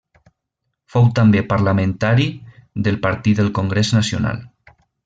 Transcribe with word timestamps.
Fou 0.93 1.05
també 1.19 1.43
parlamentari 1.53 2.27
del 2.89 2.99
Partit 3.07 3.43
del 3.43 3.55
Congrés 3.61 3.97
Nacional. 4.01 4.47